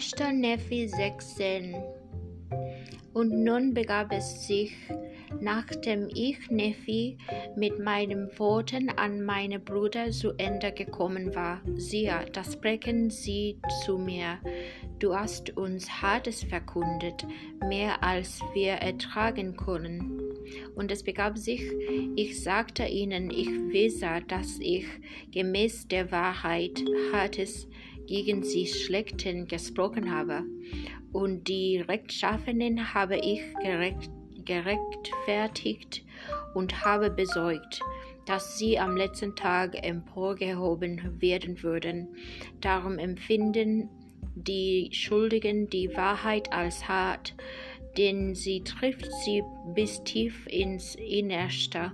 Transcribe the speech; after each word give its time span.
1. 0.00 0.14
Nephi 0.32 0.88
16 0.88 1.76
Und 3.12 3.44
nun 3.44 3.74
begab 3.74 4.10
es 4.12 4.46
sich, 4.46 4.72
nachdem 5.42 6.08
ich 6.14 6.38
Nephi 6.50 7.18
mit 7.54 7.78
meinen 7.78 8.30
Worten 8.38 8.88
an 8.96 9.22
meine 9.22 9.58
Brüder 9.58 10.10
zu 10.10 10.32
Ende 10.38 10.72
gekommen 10.72 11.34
war, 11.34 11.60
siehe, 11.76 12.24
da 12.32 12.42
sprechen 12.42 13.10
sie 13.10 13.58
zu 13.84 13.98
mir, 13.98 14.38
du 15.00 15.14
hast 15.14 15.54
uns 15.58 15.86
Hartes 16.00 16.44
verkündet, 16.44 17.26
mehr 17.68 18.02
als 18.02 18.40
wir 18.54 18.72
ertragen 18.72 19.54
können. 19.54 20.18
Und 20.76 20.90
es 20.90 21.02
begab 21.02 21.36
sich, 21.36 21.60
ich 22.16 22.42
sagte 22.42 22.86
ihnen, 22.86 23.30
ich 23.30 23.50
wisse, 23.50 24.22
dass 24.28 24.58
ich 24.60 24.86
gemäß 25.30 25.88
der 25.88 26.10
Wahrheit 26.10 26.82
Hartes 27.12 27.68
gegen 28.06 28.42
sie 28.42 28.66
Schlechten 28.66 29.46
gesprochen 29.46 30.10
habe. 30.10 30.42
Und 31.12 31.48
die 31.48 31.78
Rechtschaffenen 31.78 32.94
habe 32.94 33.16
ich 33.16 33.42
gerecht, 33.62 34.10
gerechtfertigt 34.44 36.04
und 36.54 36.84
habe 36.84 37.10
besorgt, 37.10 37.80
dass 38.26 38.58
sie 38.58 38.78
am 38.78 38.96
letzten 38.96 39.34
Tag 39.34 39.76
emporgehoben 39.84 41.20
werden 41.20 41.62
würden. 41.62 42.08
Darum 42.60 42.98
empfinden 42.98 43.88
die 44.34 44.90
Schuldigen 44.92 45.68
die 45.68 45.94
Wahrheit 45.96 46.52
als 46.52 46.88
hart, 46.88 47.34
denn 47.98 48.34
sie 48.34 48.62
trifft 48.62 49.08
sie 49.24 49.42
bis 49.74 50.02
tief 50.04 50.46
ins 50.46 50.94
Innerste. 50.94 51.92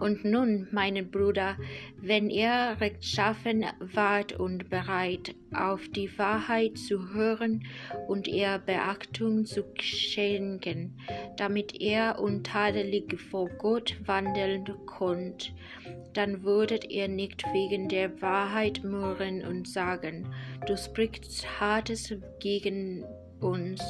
Und 0.00 0.24
nun, 0.24 0.68
meine 0.72 1.02
Brüder, 1.02 1.56
wenn 2.00 2.30
ihr 2.30 2.76
rechtschaffen 2.80 3.64
wart 3.80 4.32
und 4.32 4.70
bereit, 4.70 5.34
auf 5.54 5.88
die 5.88 6.16
Wahrheit 6.18 6.78
zu 6.78 7.12
hören 7.12 7.64
und 8.06 8.28
ihr 8.28 8.60
Beachtung 8.64 9.44
zu 9.44 9.64
schenken, 9.80 10.98
damit 11.36 11.80
ihr 11.80 12.16
untadelig 12.18 13.18
vor 13.20 13.48
Gott 13.58 13.96
wandeln 14.04 14.64
könnt, 14.86 15.52
dann 16.14 16.42
würdet 16.42 16.90
ihr 16.90 17.08
nicht 17.08 17.44
wegen 17.52 17.88
der 17.88 18.20
Wahrheit 18.20 18.82
murren 18.84 19.44
und 19.44 19.68
sagen, 19.68 20.26
du 20.66 20.76
sprichst 20.76 21.60
Hartes 21.60 22.14
gegen 22.40 23.04
uns. 23.40 23.82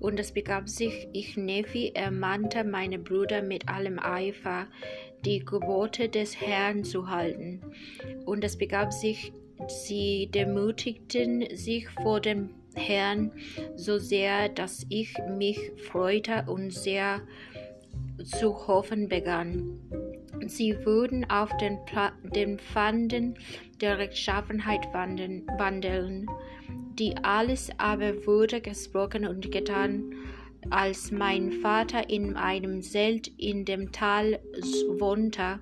Und 0.00 0.18
es 0.20 0.32
begab 0.32 0.68
sich, 0.68 1.08
ich 1.12 1.36
Nephi 1.36 1.92
ermahnte 1.94 2.64
meine 2.64 2.98
Brüder 2.98 3.42
mit 3.42 3.68
allem 3.68 3.98
Eifer, 3.98 4.66
die 5.24 5.44
Gebote 5.44 6.08
des 6.08 6.40
Herrn 6.40 6.84
zu 6.84 7.08
halten. 7.08 7.62
Und 8.24 8.44
es 8.44 8.56
begab 8.56 8.92
sich, 8.92 9.32
sie 9.68 10.28
demütigten 10.34 11.56
sich 11.56 11.88
vor 11.88 12.20
dem 12.20 12.50
Herrn 12.74 13.32
so 13.76 13.98
sehr, 13.98 14.48
dass 14.48 14.84
ich 14.88 15.14
mich 15.38 15.58
freute 15.90 16.44
und 16.48 16.72
sehr 16.72 17.22
zu 18.24 18.66
hoffen 18.66 19.08
begann. 19.08 19.78
Sie 20.46 20.76
würden 20.84 21.28
auf 21.30 21.56
den, 21.58 21.84
Pla 21.84 22.12
den 22.34 22.58
Pfanden 22.58 23.38
der 23.80 23.98
Rechtschaffenheit 23.98 24.92
wandeln, 24.92 25.46
wandeln 25.58 26.26
die 26.98 27.16
alles 27.22 27.70
aber 27.78 28.26
wurde 28.26 28.60
gesprochen 28.60 29.26
und 29.26 29.50
getan, 29.50 30.14
als 30.70 31.10
mein 31.10 31.52
Vater 31.52 32.08
in 32.08 32.36
einem 32.36 32.82
Zelt 32.82 33.28
in 33.38 33.64
dem 33.64 33.92
Tal 33.92 34.40
wohnte, 34.98 35.60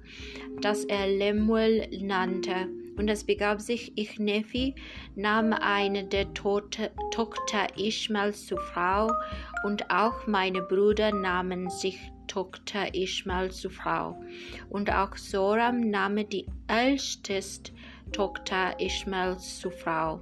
das 0.60 0.84
er 0.84 1.06
Lemuel 1.06 1.88
nannte. 2.00 2.68
Und 2.96 3.08
es 3.08 3.24
begab 3.24 3.60
sich, 3.60 3.92
ich 3.96 4.18
Nephi 4.18 4.74
nahm 5.16 5.52
eine 5.54 6.04
der 6.04 6.32
Tote, 6.34 6.90
Tochter 7.10 7.66
Ishmaels 7.76 8.46
zur 8.46 8.60
Frau, 8.60 9.10
und 9.64 9.90
auch 9.90 10.26
meine 10.26 10.62
Brüder 10.62 11.10
nahmen 11.10 11.70
sich 11.70 11.98
Tochter 12.28 12.94
Ishmael 12.94 13.50
zur 13.50 13.70
Frau. 13.70 14.22
Und 14.68 14.92
auch 14.92 15.16
Soram 15.16 15.90
nahm 15.90 16.16
die 16.28 16.46
älteste 16.66 17.72
Tochter 18.12 18.78
Ishmaels 18.78 19.60
zur 19.60 19.72
Frau. 19.72 20.20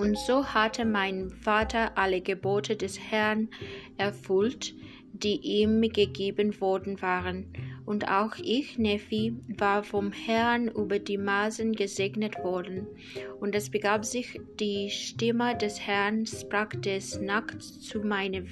Und 0.00 0.16
so 0.16 0.46
hatte 0.46 0.86
mein 0.86 1.28
Vater 1.28 1.98
alle 1.98 2.22
Gebote 2.22 2.74
des 2.74 2.98
Herrn 2.98 3.50
erfüllt, 3.98 4.72
die 5.12 5.36
ihm 5.42 5.82
gegeben 5.82 6.58
worden 6.58 7.02
waren. 7.02 7.52
Und 7.84 8.08
auch 8.08 8.34
ich, 8.42 8.78
Nephi, 8.78 9.36
war 9.58 9.84
vom 9.84 10.10
Herrn 10.12 10.68
über 10.68 10.98
die 10.98 11.18
Maßen 11.18 11.74
gesegnet 11.74 12.38
worden. 12.42 12.86
Und 13.40 13.54
es 13.54 13.68
begab 13.68 14.06
sich, 14.06 14.40
die 14.58 14.88
Stimme 14.88 15.54
des 15.58 15.80
Herrn 15.80 16.24
sprach 16.24 16.70
des 16.70 17.20
Nachts 17.20 17.80
zu 17.82 18.00
meine, 18.00 18.46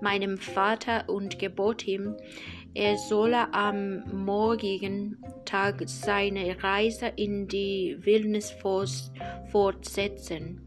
meinem 0.00 0.38
Vater 0.38 1.10
und 1.10 1.38
gebot 1.38 1.86
ihm, 1.86 2.14
er 2.76 2.98
solle 2.98 3.54
am 3.54 4.04
morgigen 4.12 5.16
Tag 5.46 5.82
seine 5.86 6.62
Reise 6.62 7.06
in 7.16 7.48
die 7.48 7.96
Wildnis 8.00 8.54
fortsetzen. 9.50 10.60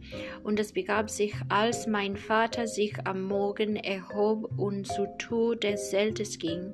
Und 0.44 0.60
es 0.60 0.74
begab 0.74 1.12
sich, 1.12 1.36
als 1.50 1.86
mein 1.86 2.18
Vater 2.18 2.66
sich 2.66 2.96
am 3.06 3.24
Morgen 3.24 3.76
erhob 3.76 4.50
und 4.58 4.88
zu 4.88 5.06
Tour 5.20 5.56
des 5.56 5.92
Zeltes 5.92 6.40
ging, 6.40 6.74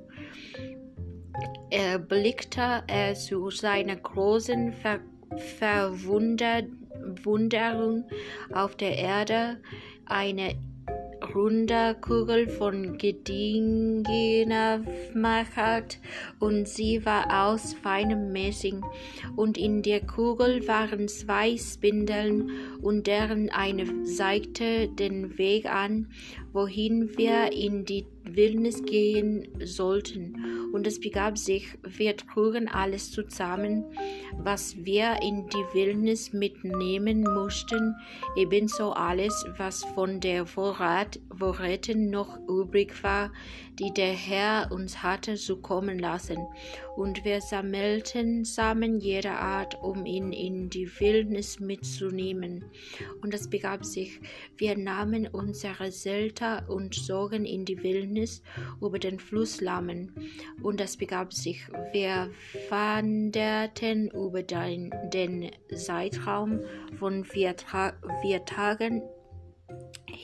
erblickte 1.70 2.82
er 2.86 3.14
zu 3.14 3.50
seiner 3.50 3.96
großen 3.96 4.72
Ver 4.72 5.00
Verwunderung 5.58 8.04
auf 8.54 8.76
der 8.76 8.96
Erde 8.96 9.60
eine 10.06 10.54
runde 11.36 11.94
Kugel 12.00 12.48
von 12.48 12.96
gediegener 12.96 14.80
und 16.38 16.68
sie 16.68 17.04
war 17.04 17.48
aus 17.48 17.74
feinem 17.74 18.32
Messing. 18.32 18.82
Und 19.36 19.58
in 19.58 19.82
der 19.82 20.00
Kugel 20.00 20.66
waren 20.66 21.08
zwei 21.08 21.56
Spindeln. 21.56 22.50
Und 22.80 23.06
deren 23.06 23.50
eine 23.50 24.04
zeigte 24.04 24.88
den 24.88 25.38
Weg 25.38 25.66
an, 25.66 26.08
wohin 26.52 27.16
wir 27.16 27.52
in 27.52 27.84
die 27.84 28.06
Wildnis 28.22 28.82
gehen 28.82 29.48
sollten. 29.64 30.70
Und 30.72 30.86
es 30.86 31.00
begab 31.00 31.38
sich, 31.38 31.68
wir 31.82 32.16
trugen 32.16 32.68
alles 32.68 33.10
zusammen, 33.10 33.84
was 34.38 34.76
wir 34.84 35.16
in 35.22 35.46
die 35.48 35.74
Wildnis 35.74 36.32
mitnehmen 36.32 37.22
mussten, 37.22 37.94
ebenso 38.36 38.92
alles, 38.92 39.44
was 39.56 39.84
von 39.84 40.20
der 40.20 40.46
Vorrat, 40.46 41.18
Vorräten 41.38 42.10
noch 42.10 42.38
übrig 42.48 43.02
war, 43.02 43.32
die 43.78 43.92
der 43.92 44.12
Herr 44.12 44.70
uns 44.72 45.02
hatte 45.02 45.34
zukommen 45.36 45.98
lassen. 45.98 46.38
Und 46.96 47.24
wir 47.24 47.40
sammelten 47.42 48.44
Samen 48.44 49.00
jeder 49.00 49.38
Art, 49.38 49.76
um 49.82 50.06
ihn 50.06 50.32
in 50.32 50.70
die 50.70 50.88
Wildnis 50.98 51.60
mitzunehmen. 51.60 52.64
Und 53.20 53.34
es 53.34 53.50
begab 53.50 53.84
sich, 53.84 54.20
wir 54.56 54.78
nahmen 54.78 55.26
unsere 55.26 55.90
Zelter 55.90 56.64
und 56.68 56.94
zogen 56.94 57.44
in 57.44 57.66
die 57.66 57.82
Wildnis 57.82 58.42
über 58.80 58.98
den 58.98 59.18
Fluss 59.18 59.60
Lammen. 59.60 60.12
Und 60.62 60.80
es 60.80 60.96
begab 60.96 61.34
sich, 61.34 61.60
wir 61.92 62.30
wanderten 62.70 64.08
über 64.08 64.42
den, 64.42 64.94
den 65.12 65.50
Zeitraum 65.74 66.60
von 66.98 67.24
vier, 67.24 67.54
vier 68.22 68.44
Tagen 68.46 69.02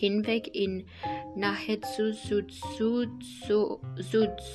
hinweg 0.02 0.52
in 0.52 0.84
nahezu 1.36 2.12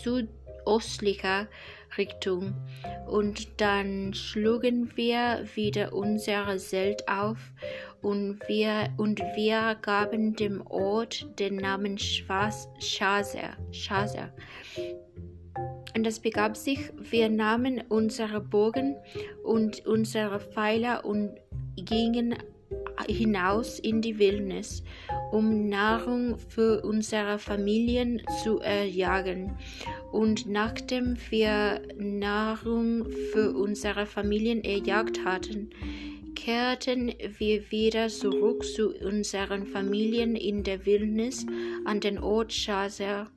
südöstlicher 0.03 1.47
Richtung. 1.97 2.53
Und 3.08 3.61
dann 3.61 4.14
schlugen 4.14 4.91
wir 4.96 5.47
wieder 5.55 5.94
unser 5.94 6.58
Zelt 6.58 7.08
auf 7.08 7.38
und 8.02 8.41
wir, 8.49 8.90
und 8.97 9.22
wir 9.38 9.78
gaben 9.82 10.35
dem 10.35 10.67
Ort 10.67 11.26
den 11.40 11.55
Namen 11.55 11.96
Chaser. 11.96 13.55
Chaser. 13.72 14.34
Und 15.96 16.05
es 16.05 16.20
begab 16.20 16.58
sich, 16.58 16.91
wir 17.09 17.29
nahmen 17.29 17.82
unsere 17.88 18.41
Bogen 18.41 18.97
und 19.46 19.85
unsere 19.88 20.41
Pfeiler 20.41 21.05
und 21.05 21.38
gingen 21.78 22.35
hinaus 23.08 23.79
in 23.79 24.02
die 24.02 24.17
Wildnis, 24.17 24.84
um 25.32 25.70
Nahrung 25.70 26.38
für 26.38 26.82
unsere 26.84 27.40
Familien 27.40 28.22
zu 28.44 28.59
erjagen. 28.59 29.58
Und 30.12 30.47
nachdem 30.47 31.18
wir 31.29 31.82
Nahrung 31.97 33.08
für 33.32 33.53
unsere 33.53 34.06
Familien 34.06 34.64
erjagt 34.64 35.24
hatten, 35.26 35.70
kehrten 36.35 37.14
wir 37.40 37.72
wieder 37.72 38.08
zurück 38.08 38.64
zu 38.64 38.94
unseren 39.03 39.66
Familien 39.66 40.35
in 40.35 40.64
der 40.64 40.85
Wildnis 40.85 41.46
an 41.85 42.00
den 42.00 42.20
Ort 42.20 42.53
Chaser 42.53 43.28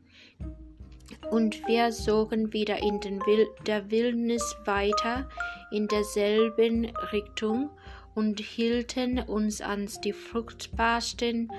und 1.30 1.66
wir 1.66 1.90
zogen 1.90 2.52
wieder 2.52 2.78
in 2.78 3.00
Wil 3.02 3.48
der 3.66 3.90
Wildnis 3.90 4.56
weiter 4.64 5.28
in 5.70 5.86
derselben 5.88 6.92
Richtung 7.12 7.70
und 8.14 8.40
hielten 8.40 9.18
uns 9.18 9.60
an 9.60 9.88
die 10.04 10.12
fruchtbarsten 10.12 11.50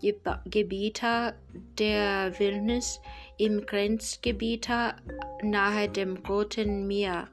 Gebiete 0.00 1.34
der 1.78 2.38
Wildnis 2.38 3.00
im 3.38 3.64
Grenzgebiet 3.64 4.68
nahe 5.42 5.88
dem 5.88 6.16
Roten 6.16 6.88
Meer. 6.88 7.28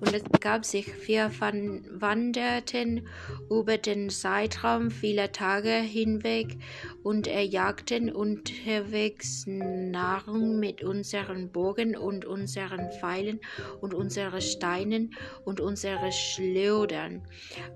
Und 0.00 0.14
es 0.14 0.22
begab 0.22 0.64
sich, 0.64 0.86
wir 1.06 1.30
wanderten 1.38 3.06
über 3.50 3.76
den 3.76 4.08
Zeitraum 4.08 4.90
vieler 4.90 5.30
Tage 5.30 5.74
hinweg 5.74 6.56
und 7.02 7.26
erjagten 7.26 8.10
unterwegs 8.10 9.44
Nahrung 9.46 10.58
mit 10.58 10.82
unseren 10.82 11.52
Bogen 11.52 11.96
und 11.96 12.24
unseren 12.24 12.90
Pfeilen 12.90 13.40
und 13.82 13.92
unseren 13.92 14.40
Steinen 14.40 15.14
und 15.44 15.60
unseren 15.60 16.10
Schleudern. 16.10 17.22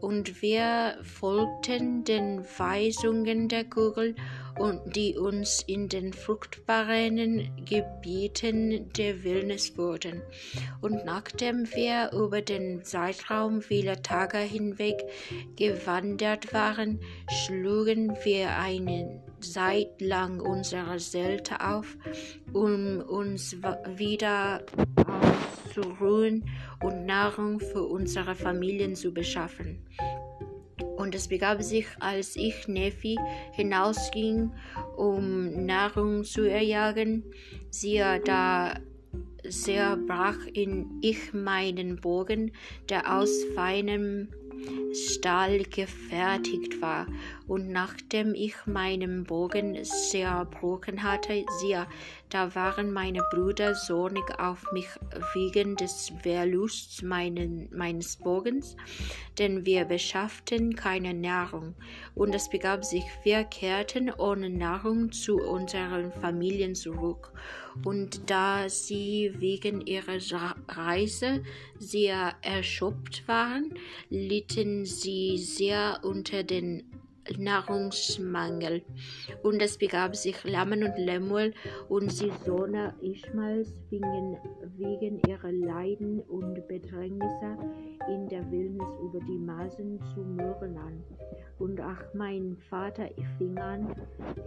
Und 0.01 0.41
wir 0.41 0.99
folgten 1.03 2.05
den 2.05 2.43
Weisungen 2.59 3.49
der 3.49 3.65
Kugel 3.65 4.15
und 4.59 4.97
die 4.97 5.17
uns 5.17 5.63
in 5.67 5.89
den 5.89 6.13
fruchtbaren 6.13 7.51
Gebieten 7.65 8.93
der 8.93 9.25
Wildnis 9.25 9.77
wurden. 9.77 10.23
Und 10.81 11.05
nachdem 11.05 11.67
wir 11.75 12.11
über 12.13 12.43
den 12.43 12.85
Zeitraum 12.85 13.63
vieler 13.63 14.03
Tage 14.03 14.39
hinweg 14.39 15.05
gewandert 15.57 16.53
waren, 16.53 17.01
schlugen 17.29 18.17
wir 18.25 18.57
eine 18.57 19.23
Zeit 19.41 20.01
lang 20.01 20.41
unsere 20.41 20.97
Zelte 20.99 21.61
auf, 21.61 21.97
um 22.53 23.01
uns 23.01 23.57
wieder 23.97 24.65
auszuruhen 25.75 26.49
und 26.83 27.07
Nahrung 27.07 27.61
für 27.61 27.83
unsere 27.83 28.35
Familien 28.35 28.95
zu 28.95 29.13
beschaffen. 29.13 29.85
Und 31.05 31.15
es 31.15 31.29
begab 31.29 31.63
sich, 31.63 31.85
als 32.01 32.35
ich 32.35 32.67
Nephi 32.67 33.19
hinausging, 33.53 34.51
um 34.97 35.67
Nahrung 35.67 36.25
zu 36.25 36.49
erjagen, 36.49 37.25
siehe, 37.69 38.23
da 38.25 38.81
sehr 39.47 39.99
brach 39.99 40.39
in 40.55 40.87
ich 41.03 41.35
meinen 41.35 42.01
Bogen, 42.01 42.53
der 42.89 43.19
aus 43.19 43.45
feinem 43.55 44.29
Stahl 44.95 45.65
gefertigt 45.65 46.81
war, 46.81 47.07
und 47.47 47.69
nachdem 47.69 48.35
ich 48.35 48.55
meinen 48.65 49.25
Bogen 49.25 49.77
zerbrochen 49.85 51.03
hatte, 51.03 51.45
siehe, 51.61 51.87
da 52.31 52.55
waren 52.55 52.93
meine 52.93 53.23
Brüder 53.31 53.75
zornig 53.75 54.25
auf 54.39 54.73
mich 54.73 54.89
wegen 55.35 55.77
des 55.77 56.13
Verlusts 56.23 57.03
meinen, 57.03 57.69
meines 57.73 58.17
Bogens, 58.17 58.77
denn 59.39 59.65
wir 59.65 59.85
beschafften 59.85 60.75
keine 60.75 61.15
Nahrung. 61.15 61.75
Und 62.15 62.35
es 62.35 62.49
begab 62.49 62.85
sich, 62.85 63.05
wir 63.23 63.45
kehrten 63.45 64.11
ohne 64.11 64.51
Nahrung 64.51 65.13
zu 65.13 65.37
unseren 65.37 66.13
Familien 66.13 66.75
zurück. 66.75 67.33
Und 67.85 68.31
da 68.31 68.69
sie 68.69 69.33
wegen 69.39 69.81
ihrer 69.87 70.19
Reise 70.69 71.43
sehr 71.79 72.35
erschöpft 72.43 73.27
waren, 73.27 73.75
litten 74.11 74.85
sie 74.87 75.39
sehr 75.39 76.01
unter 76.03 76.43
den 76.43 76.85
Nahrungsmangel. 77.39 78.83
Und 79.43 79.63
es 79.63 79.79
begab 79.79 80.17
sich, 80.17 80.43
Lammen 80.45 80.85
und 80.85 80.97
Lemuel 80.99 81.55
und 81.89 82.11
die 82.21 82.33
Söhne 82.45 82.95
Ishmaels 83.01 83.75
fingen 83.89 84.37
wegen 84.77 85.21
ihrer 85.29 85.53
Leiden 85.53 86.21
und 86.21 86.67
Bedrängnisse 86.69 87.59
in 88.09 88.29
der 88.29 88.51
Wildnis 88.51 88.89
über 89.03 89.21
die 89.21 89.39
Maßen 89.39 90.01
zu 90.15 90.21
murren 90.21 90.77
an. 90.77 91.03
Und 91.59 91.81
ach, 91.81 92.03
mein 92.15 92.57
Vater 92.69 93.09
fing 93.39 93.57
an, 93.59 93.95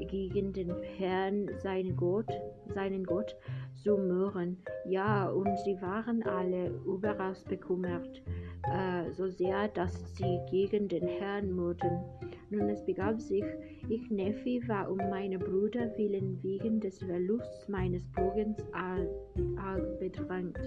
gegen 0.09 0.53
den 0.53 0.71
Herrn, 0.97 1.49
seinen 1.59 1.95
Gott, 1.95 2.29
seinen 2.73 3.05
Gott 3.05 3.35
zu 3.83 3.97
murren. 3.97 4.57
Ja, 4.85 5.29
und 5.29 5.57
sie 5.59 5.81
waren 5.81 6.23
alle 6.23 6.67
überaus 6.85 7.43
bekümmert, 7.43 8.21
äh, 8.63 9.11
so 9.13 9.27
sehr, 9.29 9.69
dass 9.69 10.15
sie 10.15 10.39
gegen 10.49 10.87
den 10.87 11.07
Herrn 11.07 11.51
murrten. 11.51 11.99
Nun 12.49 12.69
es 12.69 12.83
begab 12.85 13.19
sich, 13.19 13.43
ich 13.89 14.09
Nephi 14.09 14.65
war 14.67 14.89
um 14.89 14.97
meine 14.97 15.37
Brüder 15.37 15.91
willen 15.97 16.41
wegen 16.41 16.79
des 16.79 16.99
Verlusts 16.99 17.67
meines 17.67 18.07
Bogens 18.11 18.63
arg 18.73 19.99
bedrängt. 19.99 20.59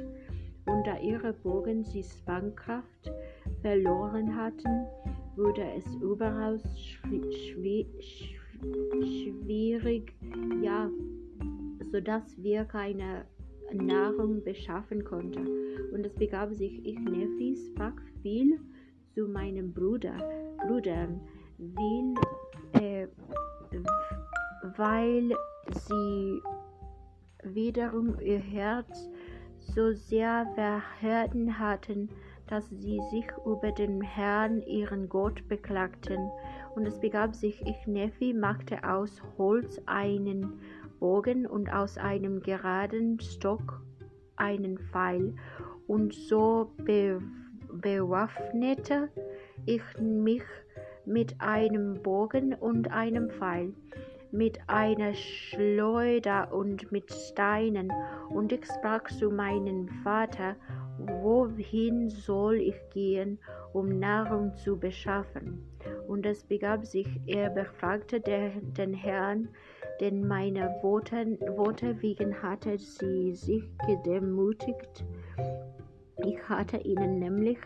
Und 0.66 0.86
da 0.86 0.98
ihre 0.98 1.32
Bogen 1.32 1.82
die 1.94 2.02
Spannkraft 2.02 3.10
verloren 3.62 4.36
hatten, 4.36 4.86
wurde 5.36 5.64
es 5.76 5.86
überaus 5.96 6.62
schwierig, 9.00 10.12
ja, 10.62 10.90
so 11.90 12.00
dass 12.00 12.42
wir 12.42 12.64
keine 12.64 13.24
Nahrung 13.72 14.42
beschaffen 14.44 15.02
konnten. 15.02 15.46
Und 15.92 16.04
es 16.04 16.14
begab 16.14 16.52
sich, 16.52 16.84
ich 16.84 16.98
Nephi 16.98 17.56
sprach 17.56 17.96
viel 18.22 18.60
zu 19.14 19.28
meinem 19.28 19.72
Bruder, 19.72 20.16
Brüdern, 20.66 21.20
will, 21.60 22.14
äh, 22.72 23.06
weil 24.76 25.30
sie 25.70 26.42
wiederum 27.44 28.18
ihr 28.20 28.38
Herz 28.38 29.08
so 29.58 29.92
sehr 29.92 30.46
verhärten 30.54 31.58
hatten, 31.58 32.08
dass 32.46 32.68
sie 32.68 33.00
sich 33.10 33.26
über 33.46 33.70
den 33.72 34.00
Herrn, 34.00 34.62
ihren 34.62 35.08
Gott, 35.08 35.46
beklagten. 35.48 36.30
Und 36.74 36.86
es 36.86 36.98
begab 36.98 37.34
sich, 37.34 37.60
ich 37.62 37.86
Nephi 37.86 38.32
machte 38.32 38.82
aus 38.82 39.22
Holz 39.38 39.80
einen 39.86 40.60
Bogen 40.98 41.46
und 41.46 41.72
aus 41.72 41.96
einem 41.96 42.40
geraden 42.40 43.20
Stock 43.20 43.82
einen 44.36 44.78
Pfeil, 44.78 45.34
und 45.86 46.14
so 46.14 46.70
be 46.84 47.20
bewaffnete 47.72 49.08
ich 49.66 49.82
mich 50.00 50.42
mit 51.06 51.34
einem 51.38 52.02
Bogen 52.02 52.54
und 52.54 52.90
einem 52.90 53.30
Pfeil, 53.30 53.72
mit 54.32 54.58
einer 54.68 55.14
Schleuder 55.14 56.52
und 56.52 56.92
mit 56.92 57.12
Steinen, 57.12 57.92
und 58.28 58.52
ich 58.52 58.64
sprach 58.66 59.04
zu 59.04 59.30
meinem 59.30 59.88
Vater, 60.04 60.56
wohin 60.98 62.10
soll 62.10 62.56
ich 62.56 62.76
gehen, 62.92 63.38
um 63.72 63.98
Nahrung 63.98 64.54
zu 64.56 64.78
beschaffen? 64.78 65.64
Und 66.06 66.26
es 66.26 66.44
begab 66.44 66.84
sich, 66.84 67.08
er 67.26 67.50
befragte 67.50 68.20
den 68.20 68.94
Herrn, 68.94 69.48
denn 70.00 70.26
meine 70.26 70.76
Worte, 70.82 71.38
Worte 71.56 72.00
wegen 72.02 72.42
hatte 72.42 72.78
sie 72.78 73.32
sich 73.32 73.64
gedemütigt. 73.86 75.04
Ich 76.24 76.48
hatte 76.48 76.78
ihnen 76.78 77.18
nämlich 77.18 77.58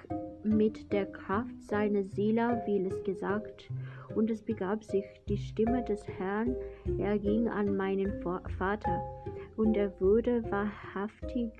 mit 0.44 0.92
der 0.92 1.06
Kraft 1.06 1.62
seiner 1.62 2.04
Seele 2.04 2.62
vieles 2.64 3.02
gesagt, 3.04 3.70
und 4.14 4.30
es 4.30 4.42
begab 4.42 4.84
sich, 4.84 5.04
die 5.28 5.36
Stimme 5.36 5.82
des 5.84 6.06
Herrn 6.06 6.54
erging 6.98 7.48
an 7.48 7.76
meinen 7.76 8.22
Vater, 8.22 9.02
und 9.56 9.76
er 9.76 9.92
wurde 10.00 10.42
wahrhaftig 10.50 11.50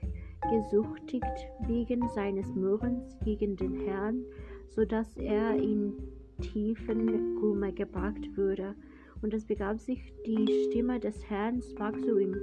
gesuchtigt 0.50 1.24
wegen 1.66 2.06
seines 2.08 2.46
Murrens 2.54 3.16
gegen 3.24 3.56
den 3.56 3.74
Herrn, 3.86 4.24
so 4.68 4.84
dass 4.84 5.16
er 5.16 5.54
in 5.56 5.94
tiefen 6.40 7.36
Kummer 7.40 7.72
gebracht 7.72 8.36
würde. 8.36 8.74
Und 9.22 9.32
es 9.32 9.46
begab 9.46 9.78
sich, 9.78 10.12
die 10.26 10.46
Stimme 10.68 11.00
des 11.00 11.28
Herrn 11.30 11.62
sprach 11.62 11.98
zu 12.02 12.18
ihm, 12.18 12.36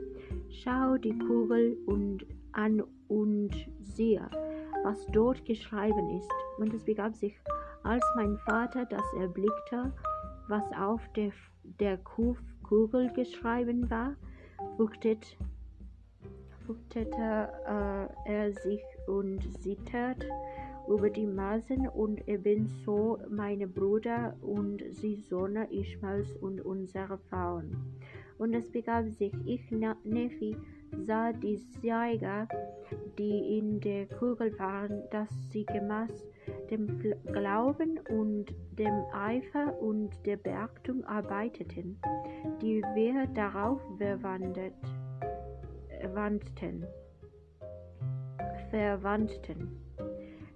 Schau 0.49 0.97
die 0.97 1.17
Kugel 1.17 1.77
und 1.85 2.25
an 2.53 2.83
und 3.07 3.51
sehe, 3.81 4.27
was 4.83 5.05
dort 5.07 5.43
geschrieben 5.45 6.17
ist. 6.17 6.31
Und 6.57 6.73
es 6.73 6.83
begab 6.83 7.15
sich, 7.15 7.35
als 7.83 8.03
mein 8.15 8.37
Vater 8.39 8.85
das 8.85 9.03
erblickte, 9.19 9.91
was 10.47 10.63
auf 10.79 11.01
der, 11.15 11.31
der 11.79 11.97
Kugel 11.97 13.11
geschrieben 13.13 13.89
war, 13.89 14.15
fürchtete, 14.77 15.27
fürchtete 16.65 17.49
äh, 17.65 18.31
er 18.31 18.53
sich 18.53 18.83
und 19.07 19.41
zittert 19.61 20.25
über 20.87 21.09
die 21.09 21.27
Maßen 21.27 21.87
und 21.89 22.27
ebenso 22.27 23.19
meine 23.29 23.67
Brüder 23.67 24.35
und 24.41 24.83
die 25.01 25.15
Söhne 25.15 25.71
Ishmaels 25.71 26.35
und 26.37 26.61
unsere 26.61 27.17
Frauen. 27.29 27.75
Und 28.37 28.53
es 28.53 28.69
begab 28.71 29.07
sich, 29.09 29.33
ich, 29.45 29.69
Nephi, 30.03 30.57
sah 31.05 31.31
die 31.31 31.59
Jäger, 31.81 32.47
die 33.17 33.57
in 33.57 33.79
der 33.79 34.07
Kugel 34.07 34.57
waren, 34.59 35.03
dass 35.11 35.29
sie 35.49 35.65
gemäß 35.65 36.25
dem 36.69 36.99
Glauben 37.31 37.99
und 38.09 38.53
dem 38.77 39.03
Eifer 39.13 39.79
und 39.81 40.09
der 40.25 40.37
Beachtung 40.37 41.03
arbeiteten, 41.05 41.99
die 42.61 42.81
wir 42.95 43.27
darauf 43.27 43.81
verwandten. 43.97 44.73
Verwandten. 48.69 49.67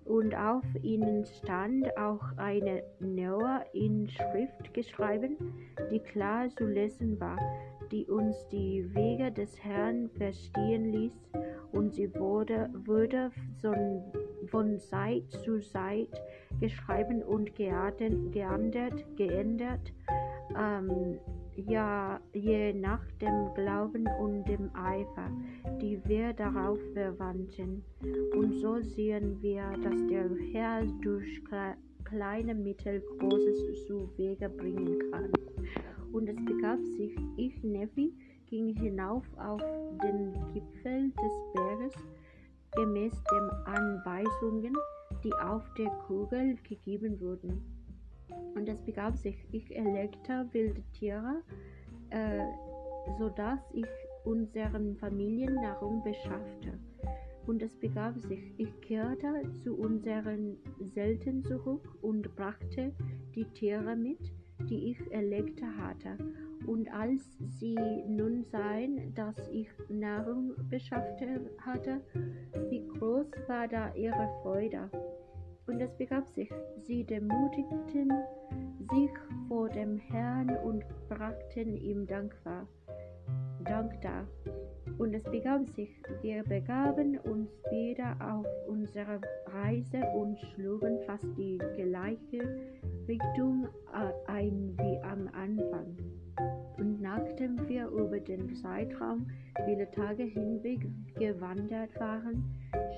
und 0.06 0.36
auf 0.36 0.64
ihnen 0.84 1.26
stand 1.26 1.98
auch 1.98 2.24
eine 2.38 2.84
neue 3.00 3.66
Inschrift 3.74 4.74
geschrieben, 4.74 5.36
die 5.92 6.00
klar 6.00 6.48
zu 6.50 6.66
lesen 6.66 7.20
war, 7.20 7.38
die 7.96 8.06
uns 8.08 8.36
die 8.50 8.94
Wege 8.94 9.32
des 9.32 9.64
Herrn 9.64 10.10
verstehen 10.10 10.92
ließ, 10.92 11.14
und 11.72 11.94
sie 11.94 12.14
wurde, 12.16 12.70
wurde 12.86 13.32
von 14.48 14.80
Zeit 14.80 15.32
zu 15.32 15.60
Zeit 15.62 16.10
geschrieben 16.60 17.24
und 17.24 17.56
geändert, 17.56 19.06
geändert 19.16 19.94
ähm, 20.58 21.20
ja, 21.56 22.20
je 22.34 22.74
nach 22.74 23.06
dem 23.22 23.54
Glauben 23.56 24.06
und 24.20 24.44
dem 24.46 24.70
Eifer, 24.76 25.30
die 25.82 25.98
wir 26.06 26.34
darauf 26.34 26.80
verwandten. 26.94 27.82
Und 28.38 28.60
so 28.60 28.82
sehen 28.82 29.42
wir, 29.42 29.64
dass 29.82 30.06
der 30.08 30.30
Herr 30.52 30.86
durch 31.02 31.42
kleine 32.04 32.54
Mittel 32.54 33.02
Großes 33.20 33.88
zu 33.88 34.10
Wege 34.18 34.50
bringen 34.50 35.00
kann. 35.12 35.15
Ich, 37.38 37.64
Nephi, 37.64 38.14
ging 38.48 38.76
hinauf 38.76 39.24
auf 39.38 39.62
den 40.04 40.34
Gipfel 40.54 41.12
des 41.12 41.54
Berges, 41.54 41.94
gemäß 42.76 43.14
den 43.32 43.50
Anweisungen, 43.66 44.76
die 45.24 45.34
auf 45.34 45.64
der 45.78 45.90
Kugel 46.08 46.56
gegeben 46.68 47.20
wurden. 47.20 47.62
Und 48.56 48.70
es 48.70 48.82
begab 48.82 49.16
sich, 49.18 49.36
ich 49.52 49.76
erlegte 49.76 50.48
wilde 50.52 50.84
Tiere, 50.94 51.42
äh, 52.10 52.46
sodass 53.18 53.60
ich 53.74 53.88
unseren 54.24 54.96
Familien 54.98 55.56
Nahrung 55.56 56.04
beschaffte. 56.04 56.80
Und 57.46 57.62
es 57.62 57.76
begab 57.78 58.18
sich, 58.20 58.54
ich 58.58 58.82
kehrte 58.82 59.44
zu 59.64 59.76
unseren 59.76 60.58
Selten 60.80 61.44
zurück 61.44 61.88
und 62.02 62.36
brachte 62.36 62.92
die 63.36 63.46
Tiere 63.46 63.96
mit, 63.96 64.34
die 64.70 64.92
ich 64.92 65.12
erlegte 65.12 65.66
hatte. 65.78 66.18
Und 66.66 66.92
als 66.92 67.22
sie 67.60 67.78
nun 68.08 68.44
sahen, 68.52 69.14
dass 69.14 69.36
ich 69.52 69.70
Nahrung 69.90 70.54
beschafft 70.70 71.22
hatte, 71.60 72.02
wie 72.70 72.88
groß 72.88 73.28
war 73.48 73.68
da 73.68 73.94
ihre 73.94 74.30
Freude. 74.42 74.90
Und 75.68 75.82
es 75.82 75.96
begab 75.98 76.28
sich, 76.30 76.50
sie 76.84 77.04
demutigten 77.04 78.12
sich 78.90 79.12
vor 79.48 79.70
dem 79.70 79.98
Herrn 79.98 80.56
und 80.64 80.84
brachten 81.10 81.76
ihm 81.76 82.06
Dank, 82.06 82.36
war, 82.44 82.68
Dank 83.64 84.00
dar. 84.02 84.28
Und 84.98 85.14
es 85.14 85.24
begab 85.24 85.68
sich, 85.70 85.90
wir 86.22 86.44
begaben 86.44 87.18
uns 87.20 87.50
wieder 87.72 88.16
auf 88.22 88.46
unsere 88.68 89.20
Reise 89.48 90.02
und 90.16 90.38
schlugen 90.40 91.00
fast 91.06 91.26
die 91.38 91.58
gleiche 91.76 92.40
Richtung 93.08 93.68
äh, 93.94 94.25
ein 94.36 94.76
wie 94.78 95.00
am 95.04 95.30
Anfang. 95.30 95.96
Und 96.78 97.02
nachdem 97.02 97.58
wir 97.70 97.88
über 97.88 98.20
den 98.20 98.54
Zeitraum 98.54 99.28
viele 99.64 99.90
Tage 99.92 100.24
hinweg 100.24 100.82
gewandert 101.18 101.98
waren, 102.02 102.44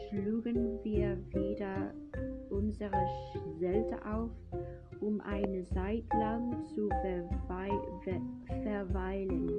schlugen 0.10 0.79
wir 0.84 1.15
wieder 1.32 1.94
unsere 2.50 3.06
Zelte 3.60 4.03
auf, 4.03 4.32
um 5.00 5.22
eine 5.22 5.63
Zeit 5.65 6.06
lang 6.13 6.65
zu 6.74 6.89
verweilen. 8.63 9.51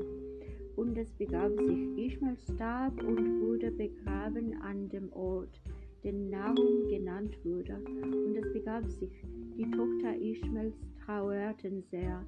Und 0.75 0.99
es 0.99 1.13
begab 1.13 1.53
sich, 1.61 1.97
Ishmael 1.97 2.37
starb 2.55 3.01
und 3.05 3.41
wurde 3.41 3.71
begraben 3.71 4.61
an 4.63 4.89
dem 4.89 5.13
Ort, 5.13 5.61
den 6.03 6.29
Nahum 6.31 6.89
genannt 6.89 7.39
wurde. 7.45 7.77
Und 7.85 8.37
es 8.37 8.53
begab 8.53 8.85
sich, 8.91 9.13
die 9.59 9.69
Tochter 9.73 10.17
Ishmaels 10.17 10.77
trauerten 11.05 11.83
sehr, 11.91 12.25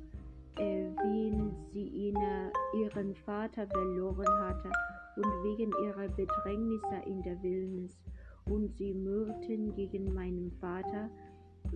äh, 0.58 0.86
wie 1.04 1.32
sie 1.72 1.88
ihn, 2.08 2.18
ihren 2.74 3.14
Vater 3.14 3.68
verloren 3.68 4.26
hatte 4.40 4.70
und 5.16 5.44
wegen 5.44 5.72
ihrer 5.84 6.08
Bedrängnisse 6.08 7.02
in 7.06 7.22
der 7.22 7.40
Wildnis 7.40 7.96
und 8.46 8.76
sie 8.76 8.92
murrten 8.92 9.72
gegen 9.76 10.12
meinen 10.12 10.50
Vater, 10.60 11.08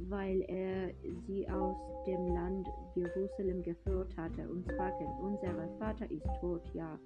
weil 0.08 0.40
er 0.48 0.90
sie 1.26 1.48
aus 1.48 1.76
dem 2.04 2.26
Land 2.34 2.66
Jerusalem 2.96 3.62
geführt 3.62 4.16
hatte 4.16 4.48
und 4.48 4.66
sagten, 4.72 5.06
unser 5.22 5.68
Vater 5.78 6.10
ist 6.10 6.26
tot, 6.40 6.62
ja. 6.74 6.98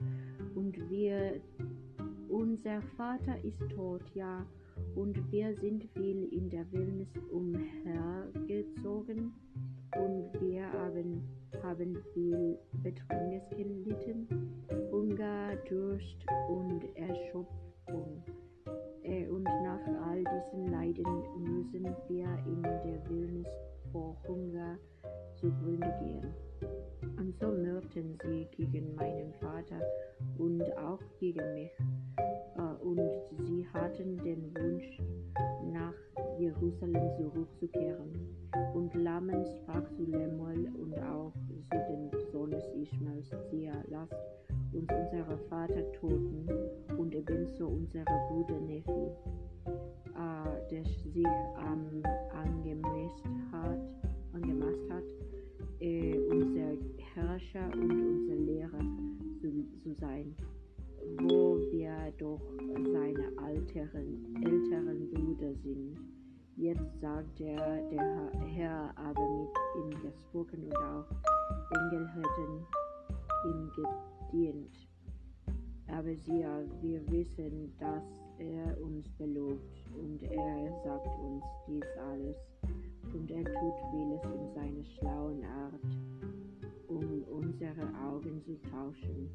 Und 0.55 0.75
wir, 0.89 1.39
unser 2.31 2.81
Vater 2.97 3.37
ist 3.45 3.61
tot, 3.75 4.03
ja. 4.15 4.47
Und 4.95 5.31
wir 5.31 5.55
sind 5.57 5.85
viel 5.95 6.25
in 6.33 6.49
der 6.51 6.71
Wildnis 6.73 7.09
umhergezogen 7.31 9.33
und 9.97 10.33
wir 10.41 10.71
haben, 10.73 11.23
haben 11.63 11.97
viel 12.13 12.59
Bedrängnis 12.83 13.49
gelitten, 13.51 14.27
Hunger, 14.91 15.55
Durst 15.69 16.27
und 16.49 16.85
Erschöpfung. 16.97 18.25
Äh, 19.03 19.29
und 19.29 19.45
nach 19.45 19.87
all 20.07 20.25
diesen 20.25 20.67
Leiden 20.71 21.05
müssen 21.39 21.85
wir 22.09 22.27
in 22.47 22.63
der 22.63 23.09
Wildnis 23.09 23.47
vor 23.93 24.17
Hunger 24.27 24.77
zugrunde 25.37 25.95
gehen. 26.01 26.48
Und 27.19 27.35
so 27.41 27.49
mörten 27.49 28.17
sie 28.25 28.47
gegen 28.57 28.95
meinen 28.95 29.33
Vater 29.41 29.81
und 30.39 30.63
auch 30.79 31.01
gegen 31.19 31.53
mich. 31.55 31.73
Äh, 32.57 32.85
und 32.85 33.01
sie 33.47 33.67
hatten 33.73 34.17
den 34.19 34.55
Wunsch, 34.57 35.01
nach 35.73 35.95
Jerusalem 36.39 37.11
zurückzukehren. 37.17 38.13
Und 38.75 38.95
Laman 38.95 39.45
sprach 39.45 39.85
zu 39.97 40.05
Lemuel 40.05 40.71
und 40.81 40.99
auch 41.01 41.33
zu 41.71 41.79
den 41.89 42.11
Sohnes 42.33 42.65
Ishmaels, 42.75 43.31
siehe, 43.51 43.73
lasst 43.89 44.15
uns 44.73 44.89
unsere 44.91 45.39
Vater 45.49 45.93
toten 45.93 46.49
und 46.97 47.15
ebenso 47.15 47.67
unsere 47.69 48.05
Bruder 48.29 48.61
Nephi, 48.61 49.11
äh, 49.67 50.71
der 50.71 50.85
sich 50.85 51.17
ähm, 51.17 52.03
Herrscher 57.39 57.73
und 57.73 57.91
unser 57.93 58.35
Lehrer 58.35 58.81
zu, 59.41 59.95
sein, 59.95 60.35
wo 61.21 61.57
wir 61.71 62.13
doch 62.19 62.41
seine 62.69 63.33
älteren, 63.49 64.37
älteren 64.45 65.09
Brüder 65.11 65.55
sind. 65.63 65.97
Jetzt 66.57 67.01
sagt 67.01 67.39
der, 67.39 67.89
der 67.91 68.33
Herr 68.55 68.93
aber 68.97 69.29
mit 69.39 69.51
ihm 69.77 70.03
gesprochen 70.03 70.65
und 70.65 70.77
auch 70.79 71.07
Engel 71.77 72.09
hätten 72.09 72.67
ihm 73.47 73.71
gedient. 73.77 74.89
Aber 75.87 76.15
siehe, 76.17 76.67
wir 76.83 77.01
wissen, 77.09 77.73
dass 77.79 78.03
er 78.39 78.83
uns 78.83 79.09
belobt 79.11 79.85
und 79.97 80.23
er 80.25 80.73
sagt 80.83 81.07
uns 81.21 81.45
dies 81.69 81.87
alles. 82.11 82.37
Und 83.15 83.31
er 83.31 83.45
tut 83.45 83.75
vieles 83.93 84.23
in 84.25 84.55
seiner 84.55 84.85
schlauen 84.85 85.45
Art, 85.45 86.38
um 86.89 87.23
unsere 87.25 87.89
Augen 88.05 88.43
zu 88.45 88.59
tauschen. 88.71 89.31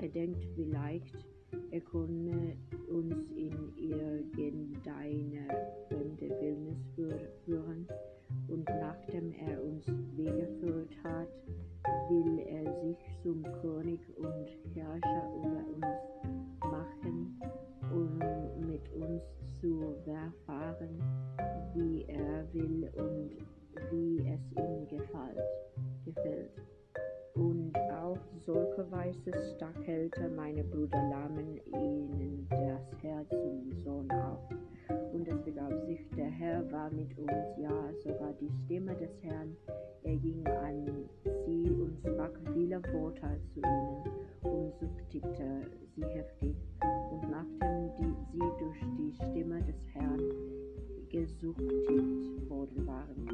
Er 0.00 0.08
denkt 0.08 0.44
vielleicht, 0.54 1.26
er 1.70 1.80
könne 1.80 2.56
uns 2.88 3.21
des 39.02 39.22
Herrn 39.22 39.56
erging 40.04 40.46
an 40.46 41.08
sie 41.44 41.70
und 41.70 41.98
sprach 41.98 42.30
viele 42.54 42.80
Worte 42.94 43.40
zu 43.52 43.58
ihnen 43.58 44.04
und 44.42 44.72
suchtigte 44.78 45.66
sie 45.96 46.04
heftig. 46.04 46.54
Und 47.10 47.28
nachdem 47.28 47.90
die, 47.98 48.14
sie 48.32 48.50
durch 48.60 48.78
die 48.96 49.12
Stimme 49.14 49.60
des 49.62 49.74
Herrn 49.92 50.22
gesuchtigt 51.10 52.48
worden 52.48 52.86
waren, 52.86 53.26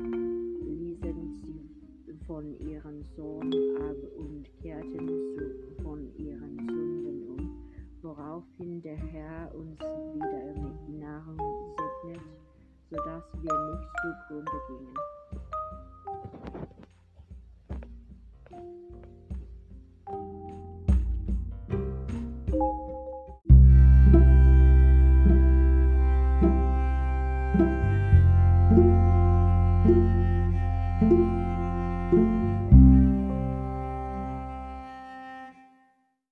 ließen 0.65 1.43
sie 1.43 2.15
von 2.27 2.59
ihrem 2.61 3.05
Sohn 3.15 3.53
ab 3.77 3.97
und 4.17 4.45
kehrten 4.63 5.07
zu, 5.07 5.83
von 5.83 6.11
ihren 6.17 6.57
Sünden 6.67 7.29
um, 7.29 7.65
woraufhin 8.01 8.81
der 8.81 8.97
Herr 8.97 9.55
uns 9.55 9.79
wieder 9.79 10.63
mit 10.63 10.99
Nahrung 10.99 11.77
segnet 12.03 12.23
sodass 12.91 13.25
wir 13.43 13.53
nicht 13.71 13.89
zugrunde 14.01 14.61
gingen. 14.69 14.95